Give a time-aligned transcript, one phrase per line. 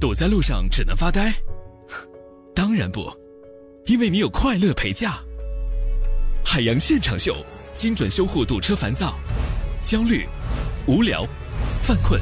[0.00, 1.32] 堵在路上只能发呆？
[2.56, 3.12] 当然不，
[3.84, 5.18] 因为你有快乐陪驾。
[6.42, 7.36] 海洋现场秀，
[7.74, 9.14] 精准修护堵车烦躁、
[9.82, 10.26] 焦虑、
[10.86, 11.24] 无聊、
[11.82, 12.20] 犯困、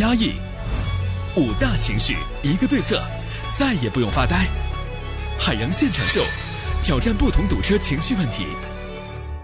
[0.00, 0.32] 压抑
[1.36, 3.00] 五大情绪，一个对策，
[3.56, 4.48] 再也不用发呆。
[5.38, 6.24] 海洋现场秀，
[6.82, 8.44] 挑战不同堵车情绪问题，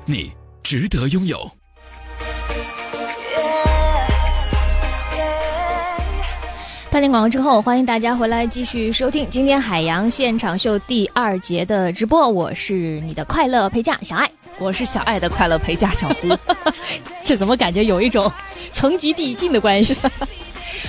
[0.04, 0.32] 你
[0.64, 1.50] 值得拥有。
[6.93, 12.28] 半点广告之后，欢迎大家回来继续收听今天海洋现场秀第二节的直播。
[12.28, 16.28] 我是你的快乐陪嫁小爱，我是小爱的快乐陪嫁小胡。
[17.24, 18.30] 这怎么感觉有一种
[18.73, 19.96] 层级递进的关系？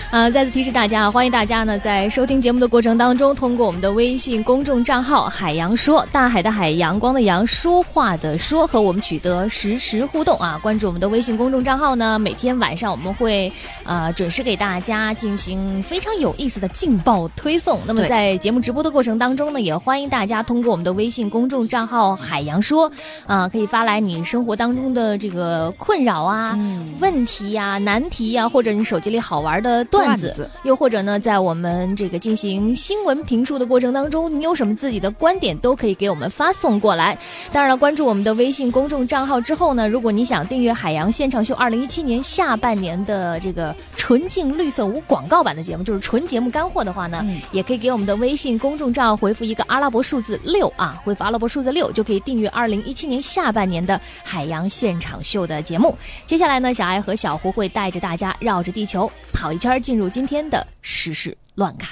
[0.10, 0.30] 啊！
[0.30, 10.60] 再次提示大家啊，欢迎大家呢在收听节目的过程当中，通过我们的微信公众账号“海洋说”，大海的海，阳光的阳，说话的说，和我们取得实时互动啊！
[10.62, 13.52] 关注我们的微信公众账号呢，每天晚上我们会
[13.84, 17.80] 呃准时给大家进行非常有意思的劲爆推送。
[17.88, 22.92] 那么在节目直播的过程当中呢，也欢迎大家通过我们的微信公众账号“海洋说”
[23.26, 26.58] 啊，可以发来你生活当中的这个困扰啊、
[27.00, 30.04] 问题呀、难题呀，或者你手机里好玩的段。
[30.04, 37.18] 段子，又或者呢，在我们这个进行新闻评述的过程当中，你有什么自己的观点，都可以给我们发送过来。
[37.54, 55.96] 当然了，关注我们的微信公众账号之后呢，如果你想订阅《海洋现场秀》二零一七年下半年的这个纯净绿色无广告版的节目，就是纯节目干货的话呢，也可以给我们的微信公众账号回复一个阿拉伯数字六啊，回复阿拉伯数字六就可以订阅二零一七年下半年的《海洋现场秀》的节目。
[56.28, 59.98] 接下来呢，小爱和小胡会带着大家绕着地球跑一圈进。
[59.98, 61.90] 入今天的时事乱侃，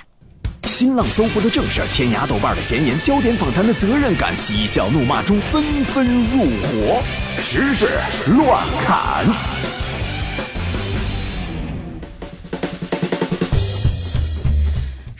[0.66, 7.02] 新浪搜狐的正事，天涯豆瓣的闲言，焦点访谈的责任感，嬉笑怒骂中纷纷入伙，
[7.40, 7.88] 时事
[8.28, 9.71] 乱侃。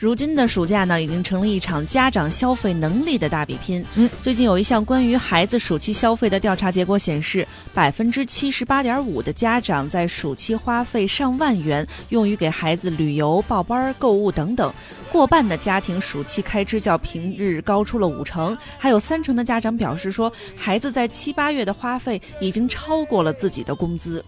[0.02, 3.86] 如今的暑假呢，已经成了一场家长消费能力的大比拼。
[3.94, 14.74] 嗯，最近有一项关于孩子暑期消费的调查结果显示，百分之七十八点五的家长在暑期花费上万元用于给孩子旅游、报班、购物等等。
[15.12, 24.24] 过半的家庭暑期开支较平日高出了五成，还有三成的家长表示说，孩子在七八月的花费已经超过了自己的工资。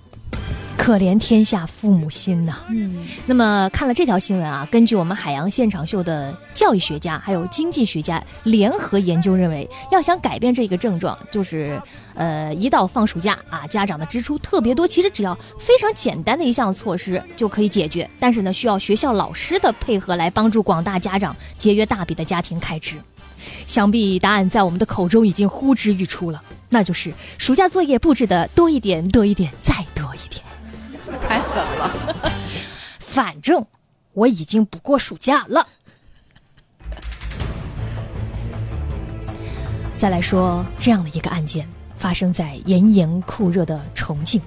[0.84, 2.58] 可怜天下父母心呐。
[2.68, 11.80] 嗯，那么看了这条新闻啊，根据我们海洋现场秀的教育学家还有经济学家联合研究认为，要想改变这个症状，就是
[12.14, 18.06] 呃，一到放暑假啊，家长的支出特别多，其实只要非常简单的一项措施就可以解决。
[18.20, 22.96] 但是呢，需要学校老师的配合来帮助广大家长节约大笔的家庭开支。
[23.66, 30.43] 想必答案在我们的口中已经呼之欲出了，那就是暑假作业布置的多一点，多一点，再多一点。
[31.28, 31.90] 太狠了，
[32.98, 33.64] 反正
[34.12, 35.66] 我已经不过暑假了。
[39.96, 44.40] 再来说这样的一个案件，发生在炎炎酷热的重庆。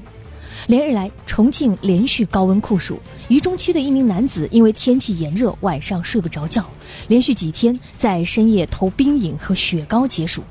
[0.68, 6.66] 连日来，重庆连续高温酷暑，渝中区的一名男子因为天气炎热，晚上睡不着觉，
[7.08, 10.44] 连续几天在深夜偷冰饮和雪糕解暑，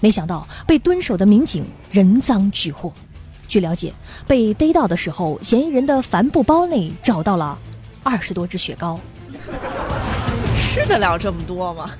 [0.00, 2.92] 没想到被蹲守的民警人赃俱获。
[3.50, 3.92] 据了解，
[4.26, 7.58] 被逮到的时候，嫌疑人的帆布包内找到了
[8.04, 8.98] 二十多只雪糕。
[10.56, 11.90] 吃得了这么多吗？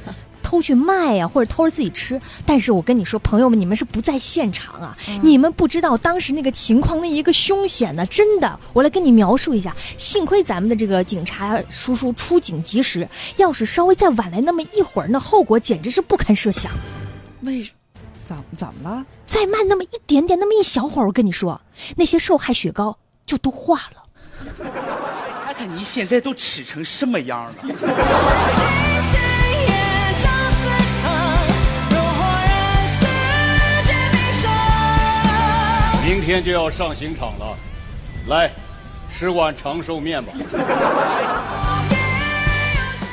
[0.42, 2.20] 偷去卖呀，或者偷着自己吃？
[2.44, 8.58] 但是我跟你说，朋友们，你们是不在现场啊，你们不知道当时那个情况，那一个凶险呢，真的。
[8.72, 16.72] 我来跟你描述一下，幸亏咱们的这个警察叔叔出警及时，要是稍微再晚来那么一会儿，那后果简直是不堪设想。
[17.42, 17.68] 为？
[18.30, 19.04] 怎怎么了？
[19.26, 21.60] 再慢那么一点点，那么一小会儿，我跟你说，
[21.96, 22.96] 那些受害雪糕
[23.26, 24.04] 就都化了。
[25.44, 27.54] 看看你现在都吃成什么样了！
[36.04, 37.56] 明天就要上刑场了，
[38.28, 38.52] 来，
[39.12, 40.32] 吃碗长寿面吧。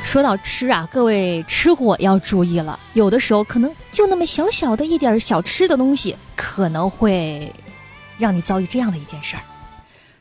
[0.08, 7.52] 说到吃啊，各位吃货要注意了，有的时候可能就那么小小的一点小吃的东西，可能会
[8.16, 9.42] 让你遭遇这样的一件事儿。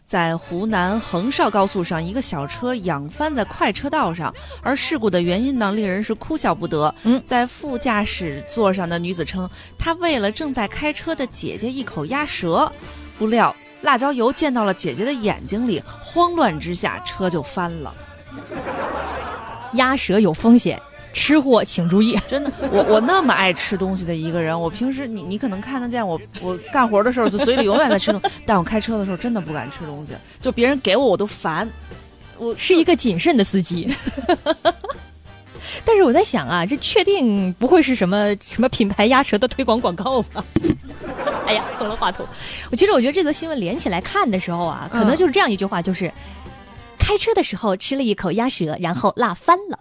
[0.06, 6.94] 在湖南衡绍高速上，一个小车仰翻在快车道上，而事故的原因呢，令人是哭笑不得。
[7.04, 9.50] 嗯，在副驾驶座上的女子称，
[9.80, 12.70] 她为了正在开车的姐姐一口鸭舌，
[13.18, 17.96] 不料辣椒油溅到了姐姐的眼睛里，慌乱之下车就翻了。
[19.74, 20.80] 鸭舌有风险，
[21.14, 22.18] 吃货请注意。
[22.30, 31.68] 真的，我我那么爱吃东西的一个人，我平时你你可能看得见我，我干活的时候就嘴里永远在吃东西，但我开车的时候真的不敢吃东西，就别人给我我都烦。
[32.38, 33.88] 我是一个谨慎的司机。
[35.84, 40.44] 但是我在想啊，这确定不会是什么什么品牌鸭舌的推广广告吧？
[41.46, 42.26] 哎呀，碰了话筒。
[42.70, 46.12] 我其实我觉得这则新闻连起来看的时候啊，可能就是这样一句话，就是
[47.08, 49.80] 开车的时候吃了一口鸭舌，然后辣翻了。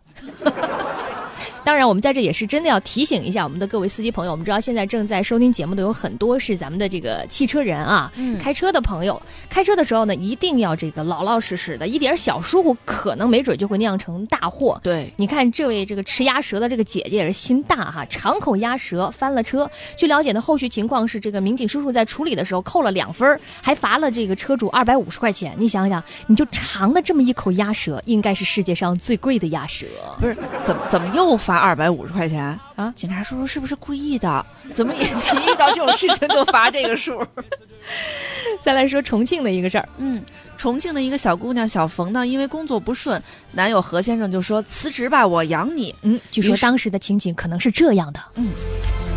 [1.67, 4.31] 当然，我们在这也是真的要提醒一下我们的各位司机朋友。
[4.31, 9.21] 我们知道现在正在收听节目的有很多是咱们的这个汽车人啊，嗯开车的朋友，
[9.51, 14.81] 开车的时候呢，一定要这个老老实实的，一点小疏忽可能没准就会酿成大祸。
[14.81, 19.69] 对，你看这位这个吃鸭舌的这个姐姐也是心大哈，长口鸭舌翻了车。
[19.97, 25.53] 据了解呢，后续情况是这个民警叔叔在处理的时候扣了两分，还罚了这个车主二百五十块钱。
[25.59, 29.85] 你想想，你就尝了这么一口鸭舌，应该是世界上最贵的鸭舌。
[30.21, 34.45] 不是怎么怎么又罚二百五十块钱啊警察叔叔是不是故意的？
[34.73, 37.25] 怎么也一遇到这种事情就罚这个数？
[38.63, 40.23] 再来说重庆的一个事儿，嗯，
[40.57, 43.23] 重庆的一个小姑娘小冯呢，因为工作不顺，
[43.53, 45.95] 男友何先生就说辞职吧，我养你。
[46.03, 48.21] 嗯，据说当时的情景可能是这样的。
[48.37, 48.49] 嗯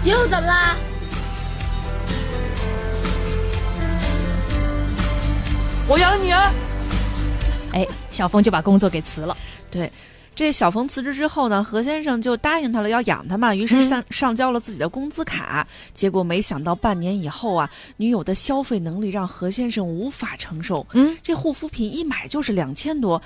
[0.05, 0.75] 又怎么啦？
[5.87, 6.53] 我养你啊！
[7.73, 9.35] 哎，小峰就把工作给辞了。
[9.71, 9.91] 对，
[10.39, 15.67] 这小冯辞职之后呢，何先生就答应他了要养他嘛，于是上、上交了自己的工资卡。
[15.93, 20.87] 结果没想到半年以后啊，女友的消费能力让何先生无法承受。
[20.93, 23.21] 嗯，这护肤品一买就是两千多，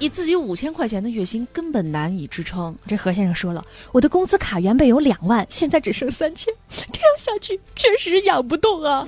[0.00, 2.76] 以以自己五千块钱的月薪根本难以支撑。
[2.88, 9.06] 这何先生说了，我的工资卡原本有两万，现在只剩三千，这样下去确实养不动啊。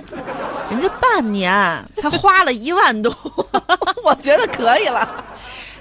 [0.71, 1.51] 人家半年
[1.97, 3.13] 才花了一万多，
[4.07, 5.25] 我觉得可以了。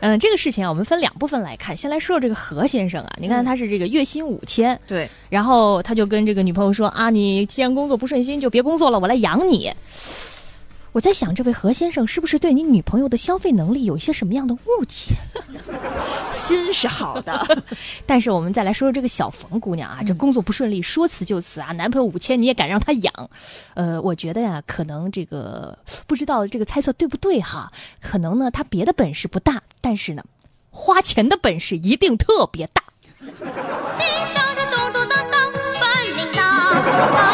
[0.03, 1.77] 嗯，这个事情啊，我们分两部分来看。
[1.77, 9.71] 先来说说这个何先生啊，你看他是这个月薪五千，对，然后他就跟这个女朋友说啊，你既然工作不顺心，就别工作了，我来养你。
[10.93, 15.15] 我在想，这位何先生是不是对你女朋友的消费能力有一些什么样的误解？
[16.31, 17.63] 心是好的。
[18.05, 23.29] 但是我们再来说说这个小冯姑娘啊，这工作不顺利，说辞就辞啊，男朋友五千你也敢让他养？
[23.73, 27.71] 呃，我觉得呀，可能这个不知道这个猜测对不对哈？
[28.01, 30.23] 可能呢，他别的本事不大，但是呢，
[30.69, 32.83] 花钱的本事一定特别大。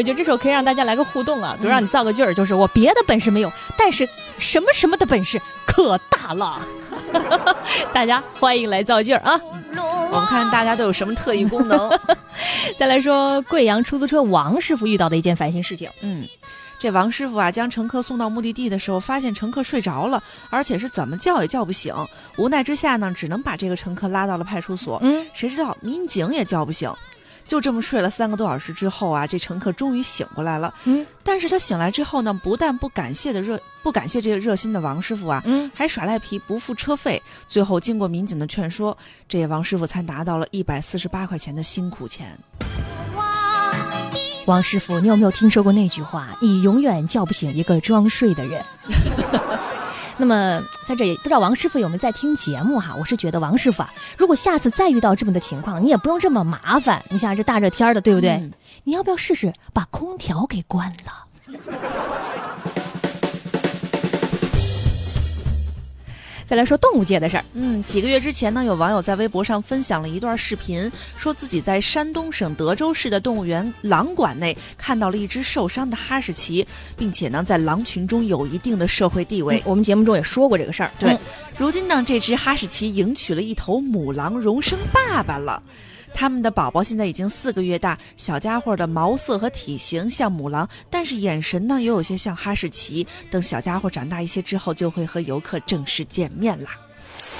[0.00, 4.08] 我觉得这首可以让大家来个互动啊，比如让你造个句儿，就是我别的本事没有，但是
[4.38, 6.58] 什么什么的本事可大了。
[7.92, 9.38] 大家欢迎来造句儿啊！
[10.10, 11.90] 我们看大家都有什么特异功能。
[12.78, 15.90] 再来说贵阳出租车王师傅遇到的一件烦心事情。
[16.00, 16.26] 嗯，
[16.78, 21.94] 这王师傅啊，将乘客送到目的地的时候，发现乘客睡着了，而且是怎么叫也叫不醒。
[22.38, 24.98] 无奈之下呢，只能把这个乘客拉到了派出所。
[25.02, 26.90] 嗯，谁知道民警也叫不醒，
[27.50, 30.72] 就这么睡了三个多小时之后啊，这乘客终于醒过来了。
[30.84, 37.20] 嗯，但是他醒来之后呢，不但不感谢的热，不感谢这个热心的王师傅啊，嗯，还耍赖皮不付车费。
[37.48, 38.96] 最后经过民警的劝说，
[39.28, 42.38] 这王师傅才拿到了一百四十八块钱的辛苦钱。
[44.46, 46.28] 王师傅，你有没有听说过那句话？
[46.40, 48.64] 你永远叫不醒一个装睡的人。
[50.20, 52.94] 那么，在这也不知道王师傅有没有在听节目哈？
[52.98, 57.02] 我是觉得王师傅啊，如果下次再遇到这么的情况，你也不用这么麻烦。
[57.08, 58.32] 你想这大热天的，对不对？
[58.32, 58.52] 嗯
[58.84, 62.48] 你要不要试试把空调给关了？
[66.50, 79.62] 再来说动物界的事儿，嗯，几个月之前呢，有网友在微博上分享了一段视频，说自己在山东省德州市的动物园狼馆内看到了一只受伤的哈士奇，并且呢，在狼群中有一定的社会地位。
[79.64, 80.90] 我们节目中也说过这个事儿。
[80.98, 81.18] 对嗯，
[81.56, 85.62] 如今呢，这只哈士奇迎娶了一头母狼，荣升爸爸了。
[86.20, 93.06] 他们的宝宝现在已经四个月大，小家伙的毛色和体型像母狼，但是眼神呢也有些像哈士奇。
[93.30, 96.72] 等小家伙长大一些之后，就会和游客正式见面啦。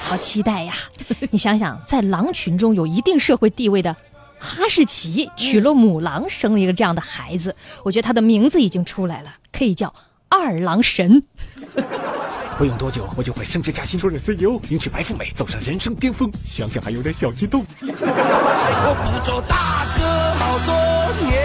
[0.01, 0.73] 好期待呀！
[1.31, 3.95] 你想想，在狼群中有一定社会地位的
[4.39, 9.95] 哈士奇娶了母狼，生了一个这样的孩子，我觉得他的名字已经出来了，可以叫
[10.31, 11.23] 二郎神。
[12.61, 16.31] 不用多久，我就会升职加薪，出任 CEO，迎娶白富美，走上人生巅峰。
[16.45, 17.65] 想想还有点小激动。
[17.81, 21.41] 我不做大哥好多年。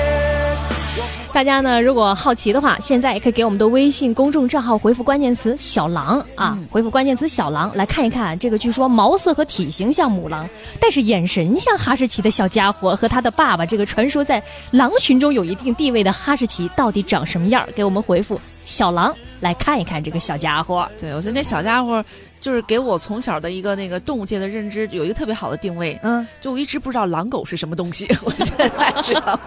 [1.32, 10.46] 大家呢，如果好奇的话，现在也可以给我们的微信公众账号回复关键词“小狼”啊，回复关键词“小狼”来看一看这个据说毛色和体型像母狼，
[10.82, 17.66] 但是眼神像哈士奇的小家伙和他的爸爸这个传说在狼群中有一定地位的哈士奇到底长什么样？
[17.74, 20.90] 给我们回复“小狼”来看一看这个小家伙。
[21.00, 22.04] 对，我觉得那小家伙
[22.42, 26.00] 就是给我从小的一个那个动物界的认知有一个特别好的定位。
[26.04, 29.40] 嗯，就我一直不知道狼狗是什么东西， 我现在 知道了。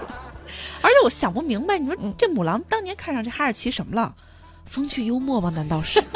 [0.81, 4.15] 而且我想不明白，你说嗯这母狼当年看上这哈士奇什么了？
[4.65, 5.51] 风趣幽默吗？
[5.55, 6.03] 难道是？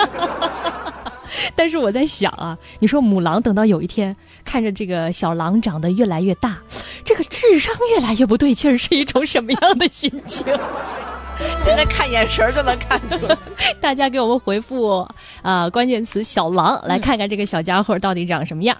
[1.56, 4.14] 但是我在想啊，你说母狼等到有一天
[4.44, 6.58] 看着这个小狼长得越来越大，
[7.04, 10.46] 这个智商越来越不对劲儿，是一种什么样的心情？
[11.84, 13.36] 看眼神儿就能看出来。
[13.80, 15.06] 大家给我们回复
[15.42, 18.76] 呃关键词“小狼”，来看看这个小家伙到底长什么样。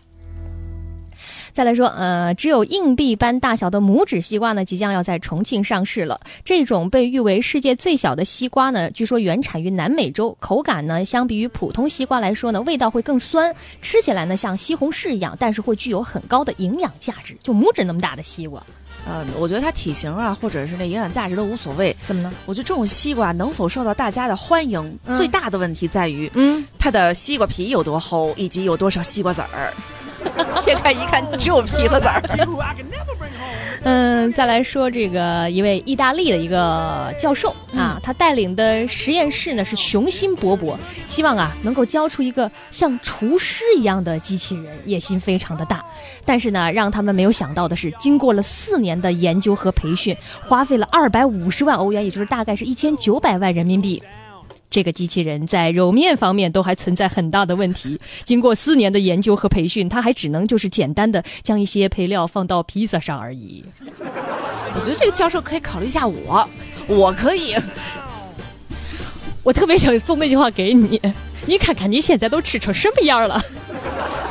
[1.52, 6.18] 再来说，呃，只有硬币般大小的拇指西瓜呢，即将要在重庆上市了。
[6.42, 17.36] 这种被誉为世界最小的西瓜呢，据说原产于南美洲，口感呢，相比于普通西瓜来说呢，味道会更酸，吃起来呢像西红柿一样，但是会具有很高的营养价值。
[17.42, 18.64] 就拇指那么大的西瓜，
[19.04, 21.96] 呃，我觉得它体型啊，或者是那营养价值都无所谓。
[22.04, 22.32] 怎么呢？
[22.46, 29.74] 我觉得这种西瓜能否受到大家的欢迎，嗯最大的问题在于嗯，它的西瓜皮有多厚，以及有多少西瓜籽儿。
[30.60, 32.22] 切开一看，只有皮和籽儿。
[33.84, 45.84] 嗯，再来说这个一位意大利的一个教授啊，他带领的实验室呢是雄心勃勃，希望啊能够教出一个像厨师一样的机器人，野心非常的大。
[46.24, 54.00] 但是呢，让他们没有想到的是，经过了四年的研究和培训，花费了二百五十万欧元，也就是大概是一千九百万人民币。
[54.72, 58.00] 这个机器人在揉面方面都还存在很大的问题。
[58.24, 63.62] 经过四年的研究和培训，它还只能就是简单的将一些配料放到披萨上而已。
[64.74, 66.48] 我觉得这个教授可以考虑一下我，
[66.88, 67.54] 我可以。
[69.44, 71.00] 我特别想送那句话给你，
[71.46, 73.44] 你看看你现在都吃成什么样了。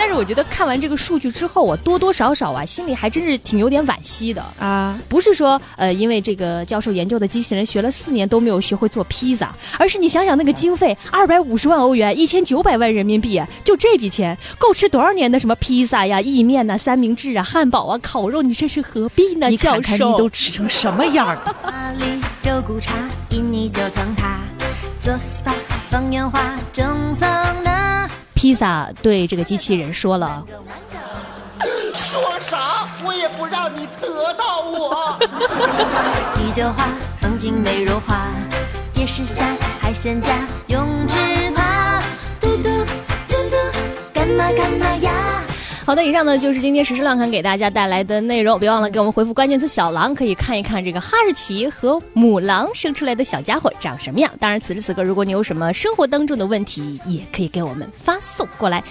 [0.01, 4.43] 但是我觉得看完这个数据之后，我多多少少啊，心里还真是挺有点惋惜的。
[4.57, 19.49] 啊，不是说呃，因为这个教授研究的机器人学了四年都没有学会做披萨，而是你想想那个经费，二百五十万欧元，一千九百万人民币啊，就这笔钱够吃多少年的什么披萨呀、意面呐、三明治啊、汉堡啊、烤肉，你这是何必呢？
[19.49, 21.55] 你教授看看你都吃成什么样了？
[21.63, 22.95] 哪里肉骨茶，
[23.29, 24.39] 印尼九层塔，
[24.99, 25.53] 做 SPA
[25.91, 26.41] 放烟花，
[26.73, 27.29] 正藏
[27.63, 27.90] 呢。
[28.41, 30.43] 披萨对这个机器人说了。
[31.93, 35.15] 说啥我也不让你得到我。
[36.35, 36.87] 啤酒花，
[37.21, 38.25] 风景美如画，
[38.95, 42.01] 夜市下海鲜架，泳池趴，
[42.39, 42.63] 嘟嘟
[43.29, 43.55] 嘟嘟，
[44.11, 45.11] 干嘛干嘛呀？
[45.83, 48.59] 好的，以上呢就是今天实时乱侃给大家带来的内容。
[48.59, 54.31] 别忘了给我们回复关键词“小狼”，可以看一看这个哈士奇和母狼生出来的小家伙长什么样。
[54.39, 58.83] 当然，此时此刻，如果你有什么生活当中的问题，也可以给我们发送过来。